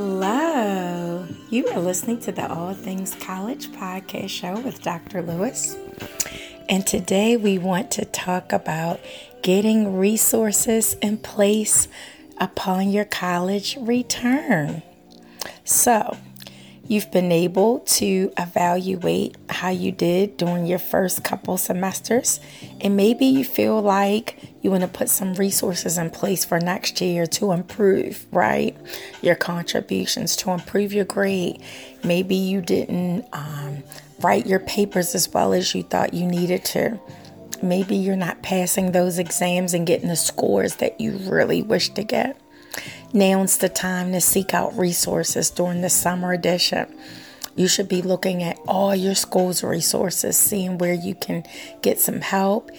[0.00, 1.26] Hello.
[1.50, 5.22] You are listening to the All Things College podcast show with Dr.
[5.22, 5.76] Lewis.
[6.68, 9.00] And today we want to talk about
[9.42, 11.88] getting resources in place
[12.38, 14.84] upon your college return.
[15.64, 16.16] So,
[16.86, 22.38] you've been able to evaluate how you did during your first couple semesters,
[22.80, 24.38] and maybe you feel like
[24.68, 28.76] you want to put some resources in place for next year to improve, right?
[29.22, 31.62] Your contributions to improve your grade.
[32.04, 33.82] Maybe you didn't um,
[34.20, 37.00] write your papers as well as you thought you needed to.
[37.62, 42.02] Maybe you're not passing those exams and getting the scores that you really wish to
[42.02, 42.38] get.
[43.14, 46.94] Now's the time to seek out resources during the summer edition.
[47.56, 51.44] You should be looking at all your school's resources, seeing where you can
[51.80, 52.70] get some help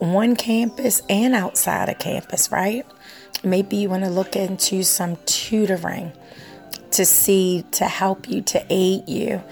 [0.00, 2.86] on campus and outside of campus, right?
[3.42, 6.12] Maybe you want to look into some tutoring
[6.92, 9.42] to see, to help you, to aid you.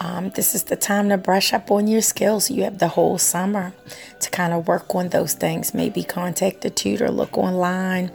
[0.00, 2.50] Um, this is the time to brush up on your skills.
[2.50, 3.72] You have the whole summer
[4.20, 5.74] to kind of work on those things.
[5.74, 8.10] Maybe contact a tutor, look online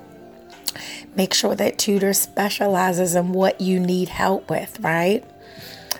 [1.16, 5.24] Make sure that tutor specializes in what you need help with, right?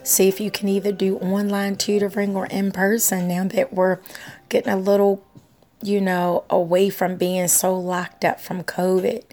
[0.04, 4.00] See if you can either do online tutoring or in person now that we're
[4.48, 5.26] getting a little,
[5.82, 9.24] you know, away from being so locked up from COVID.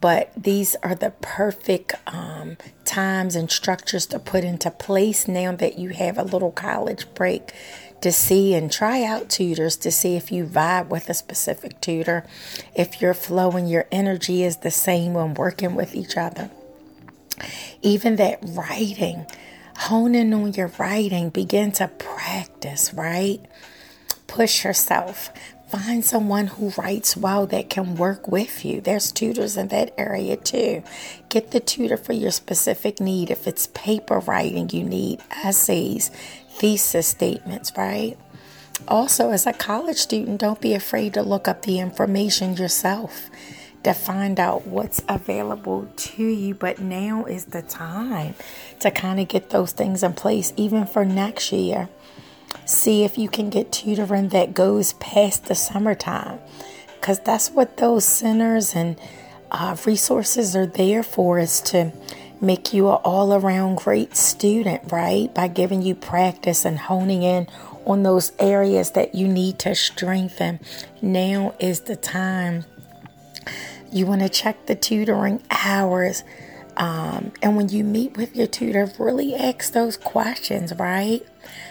[0.00, 5.78] But these are the perfect um, times and structures to put into place now that
[5.78, 7.52] you have a little college break
[8.02, 12.26] to see and try out tutors to see if you vibe with a specific tutor,
[12.74, 16.50] if your flow and your energy is the same when working with each other.
[17.82, 19.26] Even that writing,
[19.78, 23.40] honing on your writing, begin to practice, right?
[24.26, 25.30] Push yourself.
[25.68, 28.80] Find someone who writes well that can work with you.
[28.80, 30.84] There's tutors in that area too.
[31.28, 33.30] Get the tutor for your specific need.
[33.30, 36.10] If it's paper writing, you need essays,
[36.50, 38.16] thesis statements, right?
[38.86, 43.28] Also, as a college student, don't be afraid to look up the information yourself
[43.82, 46.54] to find out what's available to you.
[46.54, 48.34] But now is the time
[48.80, 51.88] to kind of get those things in place, even for next year.
[52.64, 56.40] See if you can get tutoring that goes past the summertime,
[57.00, 58.98] because that's what those centers and
[59.50, 61.92] uh, resources are there for, is to
[62.40, 65.32] make you an all around great student, right?
[65.32, 67.46] By giving you practice and honing in
[67.86, 70.58] on those areas that you need to strengthen.
[71.00, 72.64] Now is the time.
[73.92, 76.24] You want to check the tutoring hours.
[76.76, 81.26] Um, and when you meet with your tutor, really ask those questions, right?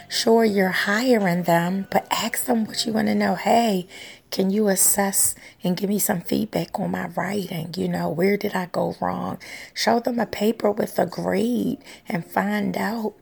[0.08, 3.34] Sure, you're hiring them, but ask them what you want to know.
[3.36, 3.86] Hey,
[4.30, 7.72] can you assess and give me some feedback on my writing?
[7.76, 9.38] You know, where did I go wrong?
[9.74, 11.78] Show them a paper with a grade
[12.08, 13.14] and find out,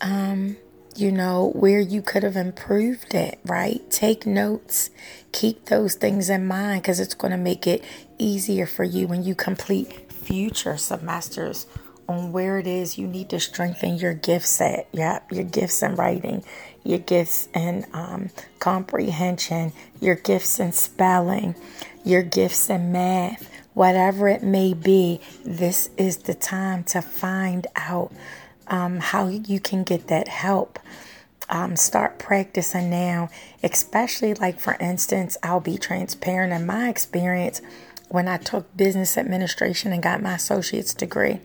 [0.00, 0.56] um,
[0.96, 3.88] you know, where you could have improved it, right?
[3.90, 4.90] Take notes,
[5.32, 7.84] keep those things in mind because it's going to make it
[8.18, 11.66] easier for you when you complete future semesters
[12.08, 14.88] on where it is you need to strengthen your gift set.
[14.92, 16.44] Yeah, your gifts in writing,
[16.82, 21.54] your gifts in um, comprehension, your gifts in spelling,
[22.04, 25.20] your gifts in math, whatever it may be.
[25.44, 28.12] This is the time to find out
[28.66, 30.78] um, how you can get that help.
[31.50, 33.28] Um, start practicing now,
[33.62, 37.60] especially like for instance, I'll be transparent in my experience
[38.08, 41.40] when I took business administration and got my associate's degree.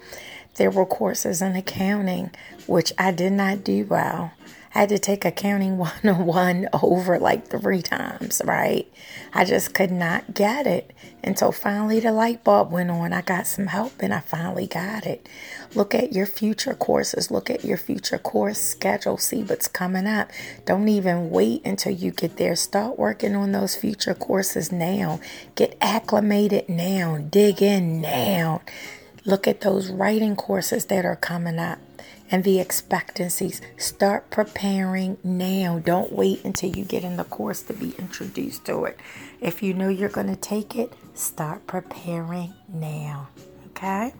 [0.55, 2.31] There were courses in accounting,
[2.67, 4.33] which I did not do well.
[4.73, 8.87] I had to take accounting 101 over like three times, right?
[9.33, 10.93] I just could not get it
[11.23, 13.11] until finally the light bulb went on.
[13.11, 15.27] I got some help and I finally got it.
[15.73, 20.29] Look at your future courses, look at your future course schedule, see what's coming up.
[20.65, 22.55] Don't even wait until you get there.
[22.55, 25.19] Start working on those future courses now.
[25.55, 28.61] Get acclimated now, dig in now.
[29.25, 31.79] Look at those writing courses that are coming up
[32.31, 33.61] and the expectancies.
[33.77, 35.79] Start preparing now.
[35.79, 38.99] Don't wait until you get in the course to be introduced to it.
[39.41, 43.29] If you know you're going to take it, start preparing now.
[43.69, 44.13] Okay?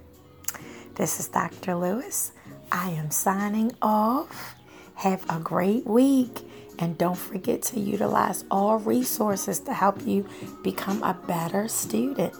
[0.95, 1.75] This is Dr.
[1.75, 2.31] Lewis.
[2.71, 4.55] I am signing off.
[4.95, 6.41] Have a great week.
[6.79, 10.27] And don't forget to utilize all resources to help you
[10.63, 12.33] become a better student.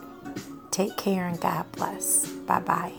[0.72, 2.26] Take care and God bless.
[2.26, 2.94] Bye bye.